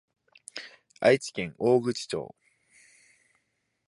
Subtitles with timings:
[0.99, 2.33] 愛知県大口町